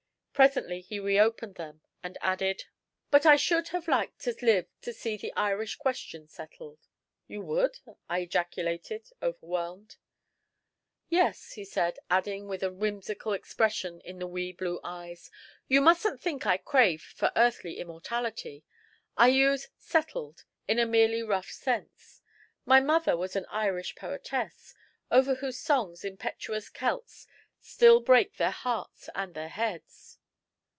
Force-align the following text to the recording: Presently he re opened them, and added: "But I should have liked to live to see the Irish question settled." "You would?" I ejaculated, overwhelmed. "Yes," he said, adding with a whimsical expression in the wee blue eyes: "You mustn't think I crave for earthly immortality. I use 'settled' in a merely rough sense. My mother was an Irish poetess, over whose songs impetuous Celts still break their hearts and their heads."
Presently 0.33 0.81
he 0.81 0.99
re 0.99 1.19
opened 1.19 1.53
them, 1.53 1.81
and 2.01 2.17
added: 2.19 2.63
"But 3.11 3.27
I 3.27 3.35
should 3.35 3.67
have 3.67 3.87
liked 3.87 4.21
to 4.21 4.33
live 4.41 4.65
to 4.81 4.91
see 4.91 5.15
the 5.15 5.31
Irish 5.33 5.75
question 5.75 6.27
settled." 6.27 6.79
"You 7.27 7.41
would?" 7.43 7.77
I 8.09 8.21
ejaculated, 8.21 9.07
overwhelmed. 9.21 9.97
"Yes," 11.09 11.51
he 11.51 11.63
said, 11.63 11.99
adding 12.09 12.47
with 12.47 12.63
a 12.63 12.71
whimsical 12.73 13.33
expression 13.33 13.99
in 14.01 14.17
the 14.17 14.25
wee 14.25 14.51
blue 14.51 14.79
eyes: 14.83 15.29
"You 15.67 15.79
mustn't 15.79 16.19
think 16.19 16.47
I 16.47 16.57
crave 16.57 17.03
for 17.03 17.31
earthly 17.35 17.77
immortality. 17.77 18.63
I 19.15 19.27
use 19.27 19.67
'settled' 19.77 20.45
in 20.67 20.79
a 20.79 20.87
merely 20.87 21.21
rough 21.21 21.51
sense. 21.51 22.23
My 22.65 22.79
mother 22.79 23.15
was 23.15 23.35
an 23.35 23.45
Irish 23.51 23.93
poetess, 23.93 24.73
over 25.11 25.35
whose 25.35 25.59
songs 25.59 26.03
impetuous 26.03 26.67
Celts 26.71 27.27
still 27.59 27.99
break 27.99 28.37
their 28.37 28.49
hearts 28.49 29.07
and 29.13 29.35
their 29.35 29.49
heads." 29.49 30.17